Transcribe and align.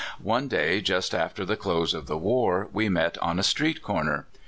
One 0.23 0.47
day, 0.47 0.81
just 0.81 1.13
after 1.13 1.45
the 1.45 1.55
close 1.55 1.93
of 1.93 2.07
the 2.07 2.17
war, 2.17 2.69
we 2.73 2.89
met 2.89 3.19
on 3.19 3.37
a 3.37 3.43
street 3.43 3.83
corner. 3.83 4.25